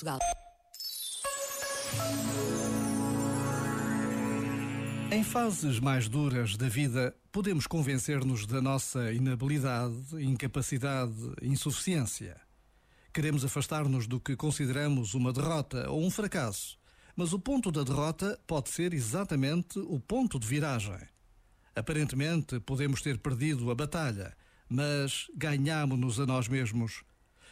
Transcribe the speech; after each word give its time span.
Portugal. 0.00 0.18
Em 5.12 5.22
fases 5.22 5.78
mais 5.78 6.08
duras 6.08 6.56
da 6.56 6.68
vida, 6.68 7.14
podemos 7.30 7.66
convencer-nos 7.66 8.46
da 8.46 8.62
nossa 8.62 9.12
inabilidade, 9.12 10.24
incapacidade, 10.24 11.12
insuficiência. 11.42 12.40
Queremos 13.12 13.44
afastar-nos 13.44 14.06
do 14.06 14.20
que 14.20 14.36
consideramos 14.36 15.14
uma 15.14 15.32
derrota 15.32 15.90
ou 15.90 16.02
um 16.02 16.10
fracasso, 16.10 16.78
mas 17.14 17.32
o 17.32 17.38
ponto 17.38 17.70
da 17.70 17.82
derrota 17.82 18.40
pode 18.46 18.70
ser 18.70 18.94
exatamente 18.94 19.78
o 19.80 20.00
ponto 20.00 20.38
de 20.38 20.46
viragem. 20.46 21.00
Aparentemente, 21.74 22.58
podemos 22.60 23.02
ter 23.02 23.18
perdido 23.18 23.70
a 23.70 23.74
batalha, 23.74 24.34
mas 24.68 25.26
ganhamos-nos 25.36 26.18
a 26.20 26.26
nós 26.26 26.48
mesmos. 26.48 27.02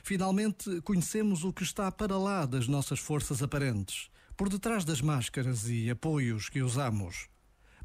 Finalmente, 0.03 0.81
conhecemos 0.83 1.45
o 1.45 1.53
que 1.53 1.63
está 1.63 1.91
para 1.91 2.17
lá 2.17 2.47
das 2.47 2.67
nossas 2.67 2.99
forças 2.99 3.43
aparentes, 3.43 4.09
por 4.37 4.49
detrás 4.49 4.85
das 4.85 5.01
máscaras 5.01 5.69
e 5.69 5.91
apoios 5.91 6.49
que 6.49 6.63
usamos. 6.63 7.29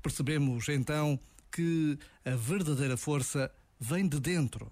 Percebemos 0.02 0.70
então 0.70 1.20
que 1.52 1.98
a 2.26 2.36
verdadeira 2.36 2.98
força 2.98 3.52
vem 3.80 4.08
de 4.08 4.20
dentro. 4.20 4.72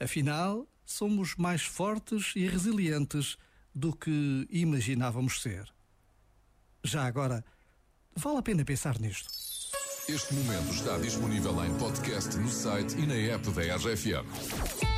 Afinal, 0.00 0.66
somos 0.84 1.36
mais 1.36 1.62
fortes 1.62 2.32
e 2.34 2.46
resilientes 2.46 3.36
do 3.74 3.94
que 3.94 4.46
imaginávamos 4.50 5.42
ser. 5.42 5.72
Já 6.82 7.04
agora, 7.04 7.44
vale 8.14 8.38
a 8.38 8.42
pena 8.42 8.64
pensar 8.64 8.98
nisto. 8.98 9.28
Este 10.08 10.32
momento 10.32 10.72
está 10.72 10.96
disponível 10.96 11.62
em 11.64 11.74
podcast 11.76 12.34
no 12.38 12.48
site 12.48 12.96
e 12.96 13.06
na 13.06 13.14
app 13.14 13.50
da 13.50 13.76
RFM. 13.76 14.97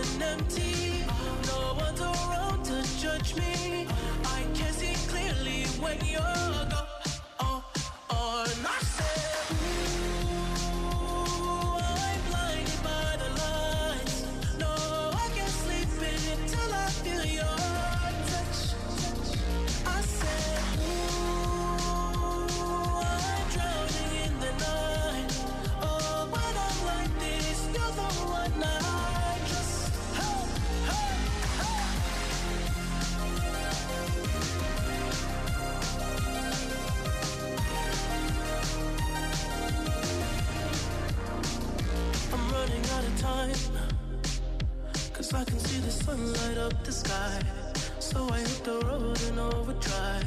So 47.99 48.27
I 48.29 48.39
hit 48.39 48.63
the 48.65 48.79
road 48.85 49.21
in 49.29 49.39
overdrive, 49.39 50.25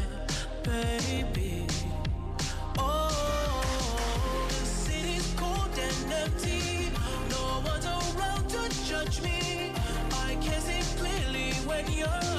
baby. 0.63 1.67
When 11.87 11.99
you're 11.99 12.34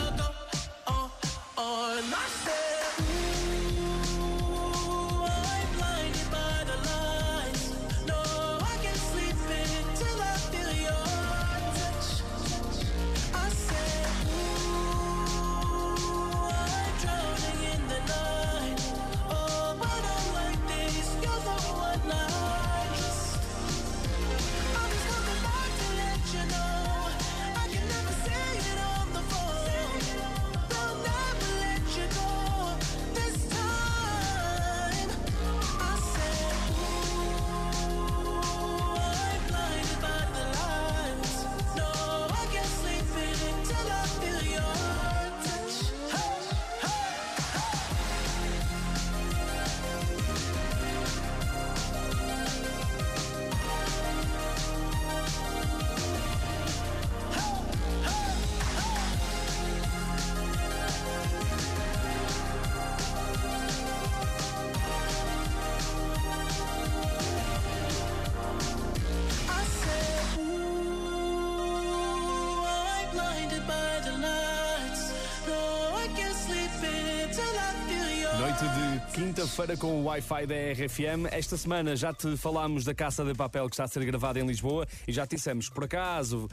Noite 78.55 78.73
de 78.73 79.11
quinta-feira 79.11 79.75
com 79.75 80.01
o 80.01 80.05
Wi-Fi 80.05 80.47
da 80.47 80.55
RFM. 80.55 81.25
Esta 81.29 81.57
semana 81.57 81.93
já 81.93 82.13
te 82.13 82.37
falámos 82.37 82.85
da 82.85 82.93
Caça 82.93 83.25
de 83.25 83.33
Papel 83.33 83.67
que 83.67 83.73
está 83.73 83.83
a 83.83 83.87
ser 83.87 84.05
gravada 84.05 84.39
em 84.39 84.47
Lisboa 84.47 84.87
e 85.05 85.11
já 85.11 85.27
te 85.27 85.35
dissemos, 85.35 85.67
por 85.67 85.83
acaso, 85.83 86.47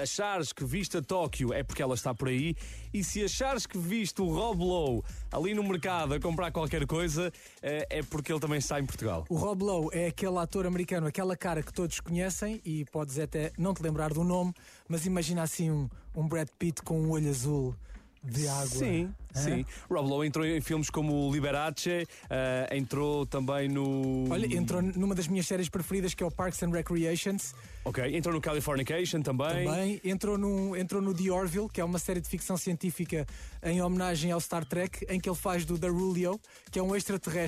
achares 0.00 0.52
que 0.52 0.64
viste 0.64 0.98
a 0.98 1.02
Tóquio 1.02 1.52
é 1.52 1.64
porque 1.64 1.82
ela 1.82 1.94
está 1.94 2.14
por 2.14 2.28
aí 2.28 2.54
e 2.94 3.02
se 3.02 3.24
achares 3.24 3.66
que 3.66 3.76
viste 3.78 4.22
o 4.22 4.26
Rob 4.26 4.62
Lowe 4.62 5.02
ali 5.32 5.52
no 5.52 5.64
mercado 5.64 6.14
a 6.14 6.20
comprar 6.20 6.52
qualquer 6.52 6.86
coisa 6.86 7.32
eh, 7.60 7.84
é 7.90 8.02
porque 8.02 8.32
ele 8.32 8.40
também 8.40 8.58
está 8.58 8.78
em 8.78 8.86
Portugal. 8.86 9.24
O 9.28 9.34
Rob 9.34 9.64
Lowe 9.64 9.90
é 9.92 10.06
aquele 10.06 10.38
ator 10.38 10.66
americano, 10.66 11.08
aquela 11.08 11.36
cara 11.36 11.64
que 11.64 11.72
todos 11.72 11.98
conhecem 11.98 12.60
e 12.64 12.84
podes 12.84 13.18
até 13.18 13.50
não 13.58 13.74
te 13.74 13.82
lembrar 13.82 14.12
do 14.12 14.22
nome, 14.22 14.54
mas 14.88 15.04
imagina 15.04 15.42
assim 15.42 15.68
um, 15.68 15.88
um 16.14 16.28
Brad 16.28 16.48
Pitt 16.56 16.82
com 16.82 17.00
um 17.00 17.10
olho 17.10 17.28
azul 17.28 17.74
de 18.22 18.46
água. 18.46 18.66
Sim, 18.66 19.14
Hã? 19.34 19.40
sim. 19.40 19.66
Rob 19.88 20.08
Lowe 20.08 20.26
entrou 20.26 20.44
em 20.44 20.60
filmes 20.60 20.90
como 20.90 21.32
Liberace, 21.32 22.06
eh, 22.28 22.76
entrou 22.76 23.24
também 23.24 23.68
no. 23.68 24.26
Olha, 24.30 24.46
entrou 24.54 24.82
numa 24.82 25.14
das 25.14 25.26
minhas 25.26 25.46
séries 25.46 25.68
preferidas 25.68 26.14
que 26.14 26.22
é 26.22 26.26
o 26.26 26.30
Parks 26.30 26.62
and 26.62 26.70
Recreations. 26.70 27.54
Ok, 27.84 28.14
entrou 28.14 28.34
no 28.34 28.40
Californication 28.40 29.22
também. 29.22 29.64
Também 29.64 30.00
entrou 30.04 30.36
no, 30.36 30.76
entrou 30.76 31.00
no 31.00 31.14
The 31.14 31.30
Orville, 31.30 31.68
que 31.68 31.80
é 31.80 31.84
uma 31.84 31.98
série 31.98 32.20
de 32.20 32.28
ficção 32.28 32.56
científica 32.56 33.26
em 33.62 33.80
homenagem 33.80 34.30
ao 34.30 34.40
Star 34.40 34.66
Trek, 34.66 35.06
em 35.08 35.18
que 35.18 35.28
ele 35.28 35.36
faz 35.36 35.64
do 35.64 35.78
Darulio, 35.78 36.38
que 36.70 36.78
é 36.78 36.82
um 36.82 36.94
extraterrestre 36.94 37.40